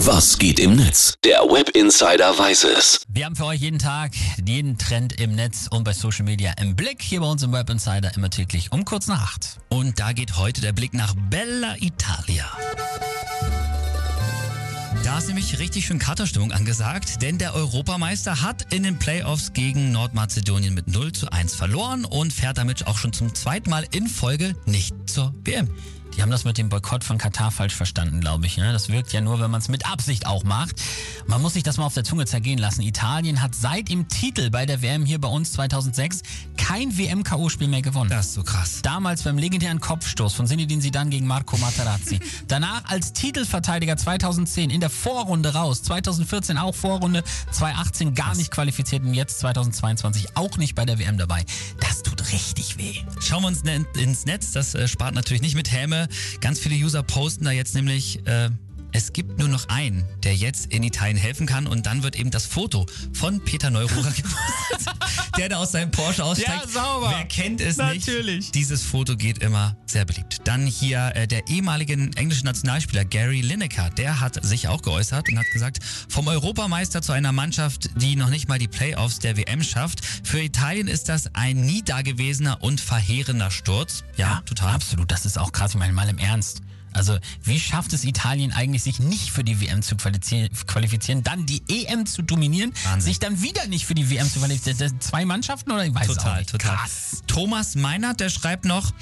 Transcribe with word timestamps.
Was 0.00 0.36
geht 0.36 0.60
im 0.60 0.76
Netz? 0.76 1.14
Der 1.24 1.38
Web 1.38 1.70
Insider 1.70 2.38
weiß 2.38 2.64
es. 2.64 3.00
Wir 3.08 3.24
haben 3.24 3.34
für 3.34 3.46
euch 3.46 3.60
jeden 3.60 3.78
Tag 3.78 4.12
jeden 4.44 4.76
Trend 4.76 5.18
im 5.18 5.34
Netz 5.34 5.68
und 5.70 5.84
bei 5.84 5.94
Social 5.94 6.26
Media 6.26 6.52
im 6.60 6.76
Blick. 6.76 7.00
Hier 7.00 7.20
bei 7.20 7.26
uns 7.26 7.42
im 7.42 7.52
Web 7.52 7.70
Insider 7.70 8.14
immer 8.14 8.28
täglich 8.28 8.72
um 8.72 8.84
kurz 8.84 9.06
nach 9.06 9.22
acht. 9.22 9.58
Und 9.70 9.98
da 9.98 10.12
geht 10.12 10.36
heute 10.36 10.60
der 10.60 10.72
Blick 10.72 10.92
nach 10.92 11.14
Bella 11.30 11.76
Italia. 11.80 12.44
Da 15.06 15.18
ist 15.18 15.28
nämlich 15.28 15.60
richtig 15.60 15.86
schön 15.86 16.00
Katerstimmung 16.00 16.50
angesagt, 16.50 17.22
denn 17.22 17.38
der 17.38 17.54
Europameister 17.54 18.42
hat 18.42 18.74
in 18.74 18.82
den 18.82 18.98
Playoffs 18.98 19.52
gegen 19.52 19.92
Nordmazedonien 19.92 20.74
mit 20.74 20.88
0 20.88 21.12
zu 21.12 21.30
1 21.30 21.54
verloren 21.54 22.04
und 22.04 22.32
fährt 22.32 22.58
damit 22.58 22.88
auch 22.88 22.98
schon 22.98 23.12
zum 23.12 23.32
zweiten 23.32 23.70
Mal 23.70 23.86
in 23.92 24.08
Folge 24.08 24.56
nicht 24.66 24.96
zur 25.08 25.32
WM. 25.44 25.70
Die 26.16 26.22
haben 26.22 26.30
das 26.30 26.44
mit 26.44 26.56
dem 26.56 26.70
Boykott 26.70 27.04
von 27.04 27.18
Katar 27.18 27.50
falsch 27.50 27.74
verstanden, 27.74 28.20
glaube 28.20 28.46
ich. 28.46 28.56
Ne? 28.56 28.72
Das 28.72 28.88
wirkt 28.88 29.12
ja 29.12 29.20
nur, 29.20 29.38
wenn 29.38 29.50
man 29.50 29.60
es 29.60 29.68
mit 29.68 29.90
Absicht 29.90 30.26
auch 30.26 30.44
macht. 30.44 30.82
Man 31.26 31.42
muss 31.42 31.52
sich 31.52 31.62
das 31.62 31.76
mal 31.76 31.84
auf 31.84 31.94
der 31.94 32.04
Zunge 32.04 32.24
zergehen 32.24 32.58
lassen. 32.58 32.80
Italien 32.80 33.42
hat 33.42 33.54
seit 33.54 33.90
dem 33.90 34.08
Titel 34.08 34.48
bei 34.48 34.64
der 34.64 34.80
WM 34.80 35.04
hier 35.04 35.20
bei 35.20 35.28
uns 35.28 35.52
2006 35.52 36.22
kein 36.56 36.96
WM-KO-Spiel 36.96 37.68
mehr 37.68 37.82
gewonnen. 37.82 38.08
Das 38.08 38.28
ist 38.28 38.34
so 38.34 38.42
krass. 38.42 38.80
Damals 38.82 39.24
beim 39.24 39.36
legendären 39.36 39.78
Kopfstoß 39.78 40.32
von 40.32 40.46
Zinedine 40.46 40.80
Zidane 40.80 41.10
gegen 41.10 41.26
Marco 41.26 41.58
Materazzi. 41.58 42.18
Danach 42.48 42.86
als 42.86 43.12
Titelverteidiger 43.12 43.98
2010 43.98 44.70
in 44.70 44.80
der 44.80 44.90
Vorrunde 44.96 45.54
raus. 45.54 45.82
2014 45.82 46.58
auch 46.58 46.74
Vorrunde. 46.74 47.22
2018 47.52 48.14
gar 48.14 48.34
nicht 48.34 48.50
qualifiziert 48.50 49.04
und 49.04 49.14
jetzt 49.14 49.38
2022 49.40 50.36
auch 50.36 50.56
nicht 50.56 50.74
bei 50.74 50.84
der 50.84 50.98
WM 50.98 51.18
dabei. 51.18 51.44
Das 51.80 52.02
tut 52.02 52.32
richtig 52.32 52.78
weh. 52.78 52.94
Schauen 53.20 53.42
wir 53.42 53.48
uns 53.48 53.62
ne- 53.64 53.86
ins 53.98 54.26
Netz. 54.26 54.52
Das 54.52 54.74
äh, 54.74 54.88
spart 54.88 55.14
natürlich 55.14 55.42
nicht 55.42 55.54
mit 55.54 55.70
Häme. 55.72 56.08
Ganz 56.40 56.58
viele 56.58 56.74
User 56.74 57.02
posten 57.02 57.44
da 57.44 57.50
jetzt 57.50 57.74
nämlich. 57.74 58.26
Äh, 58.26 58.50
es 58.92 59.12
gibt 59.12 59.38
nur 59.38 59.48
noch 59.48 59.68
einen, 59.68 60.06
der 60.22 60.34
jetzt 60.34 60.72
in 60.72 60.82
Italien 60.82 61.18
helfen 61.18 61.46
kann 61.46 61.66
und 61.66 61.84
dann 61.84 62.02
wird 62.02 62.16
eben 62.16 62.30
das 62.30 62.46
Foto 62.46 62.86
von 63.12 63.44
Peter 63.44 63.68
Neururer 63.68 64.10
gepostet, 64.16 64.94
der 65.36 65.48
da 65.48 65.56
aus 65.58 65.72
seinem 65.72 65.90
Porsche 65.90 66.24
aussteigt. 66.24 66.66
Ja, 66.66 66.68
sauber. 66.68 67.14
Wer 67.16 67.24
kennt 67.26 67.60
es 67.60 67.76
Natürlich. 67.76 68.36
nicht? 68.36 68.54
Dieses 68.54 68.82
Foto 68.82 69.16
geht 69.16 69.38
immer 69.38 69.76
sehr 69.86 70.04
beliebt. 70.04 70.40
Dann 70.44 70.66
hier 70.66 71.12
äh, 71.14 71.26
der 71.26 71.46
ehemalige 71.48 71.94
englische 71.94 72.44
Nationalspieler 72.44 73.04
Gary 73.04 73.40
Lineker, 73.40 73.90
der 73.90 74.20
hat 74.20 74.44
sich 74.44 74.68
auch 74.68 74.82
geäußert 74.82 75.28
und 75.28 75.38
hat 75.38 75.46
gesagt, 75.52 75.78
vom 76.08 76.28
Europameister 76.28 77.02
zu 77.02 77.12
einer 77.12 77.32
Mannschaft, 77.32 77.90
die 78.00 78.16
noch 78.16 78.30
nicht 78.30 78.48
mal 78.48 78.58
die 78.58 78.68
Playoffs 78.68 79.18
der 79.18 79.36
WM 79.36 79.62
schafft. 79.62 80.04
Für 80.24 80.40
Italien 80.40 80.88
ist 80.88 81.08
das 81.08 81.34
ein 81.34 81.60
nie 81.60 81.82
dagewesener 81.82 82.62
und 82.62 82.80
verheerender 82.80 83.50
Sturz. 83.50 84.04
Ja, 84.16 84.42
total. 84.46 84.74
Absolut, 84.74 85.10
das 85.10 85.26
ist 85.26 85.38
auch 85.38 85.52
krass. 85.52 85.72
Ich 85.72 85.78
meine, 85.78 85.92
mal 85.92 86.08
im 86.08 86.18
Ernst. 86.18 86.62
Also, 86.96 87.18
wie 87.44 87.60
schafft 87.60 87.92
es 87.92 88.04
Italien 88.04 88.52
eigentlich, 88.52 88.82
sich 88.82 88.98
nicht 88.98 89.30
für 89.30 89.44
die 89.44 89.60
WM 89.60 89.82
zu 89.82 89.96
qualifizieren, 89.96 91.22
dann 91.22 91.46
die 91.46 91.62
EM 91.68 92.06
zu 92.06 92.22
dominieren, 92.22 92.72
Wahnsinn. 92.84 93.00
sich 93.00 93.18
dann 93.18 93.42
wieder 93.42 93.66
nicht 93.66 93.86
für 93.86 93.94
die 93.94 94.10
WM 94.10 94.28
zu 94.28 94.38
qualifizieren? 94.40 94.78
Das 94.78 94.90
sind 94.90 95.02
zwei 95.02 95.24
Mannschaften 95.24 95.70
oder 95.70 95.84
ich 95.84 95.94
weiß 95.94 96.08
es 96.08 96.18
auch 96.18 96.22
Total, 96.22 96.38
nicht. 96.38 96.50
total. 96.50 96.76
Krass. 96.76 97.22
Thomas 97.26 97.74
Meinert, 97.74 98.20
der 98.20 98.30
schreibt 98.30 98.64
noch, 98.64 98.92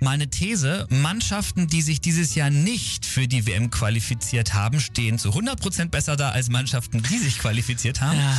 mal 0.00 0.12
eine 0.12 0.28
These, 0.28 0.86
Mannschaften, 0.90 1.66
die 1.66 1.82
sich 1.82 2.00
dieses 2.00 2.34
Jahr 2.34 2.50
nicht 2.50 3.04
für 3.06 3.26
die 3.26 3.46
WM 3.46 3.70
qualifiziert 3.70 4.54
haben, 4.54 4.80
stehen 4.80 5.18
zu 5.18 5.30
100% 5.30 5.86
besser 5.88 6.16
da 6.16 6.30
als 6.30 6.48
Mannschaften, 6.50 7.02
die 7.02 7.18
sich 7.18 7.38
qualifiziert 7.38 8.00
haben. 8.00 8.18
Ja. 8.18 8.36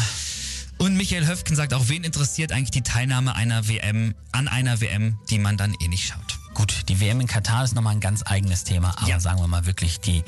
Und 0.77 0.95
Michael 0.95 1.27
Höfken 1.27 1.57
sagt 1.57 1.73
auch, 1.73 1.89
wen 1.89 2.05
interessiert 2.05 2.53
eigentlich 2.53 2.71
die 2.71 2.83
Teilnahme 2.83 3.35
einer 3.35 3.67
WM 3.67 4.15
an 4.31 4.47
einer 4.47 4.79
WM, 4.79 5.17
die 5.29 5.37
man 5.37 5.57
dann 5.57 5.75
eh 5.83 5.87
nicht 5.89 6.07
schaut. 6.07 6.38
Gut, 6.59 6.89
die 6.89 6.99
WM 6.99 7.21
in 7.21 7.27
Katar 7.27 7.63
ist 7.63 7.73
nochmal 7.73 7.93
ein 7.93 8.01
ganz 8.01 8.21
eigenes 8.25 8.65
Thema, 8.65 8.93
aber 8.97 9.07
Ja. 9.07 9.21
sagen 9.21 9.39
wir 9.39 9.47
mal 9.47 9.65
wirklich, 9.65 10.01
die 10.01 10.25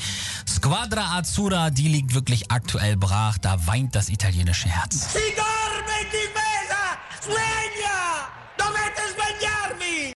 Squadra 0.47 1.17
Azzurra, 1.17 1.71
die 1.71 1.89
liegt 1.89 2.13
wirklich 2.13 2.49
aktuell 2.49 2.95
brach, 2.95 3.37
da 3.37 3.67
weint 3.67 3.95
das 3.95 4.07
italienische 4.07 4.69
Herz. 4.69 5.11
Si 5.11 5.19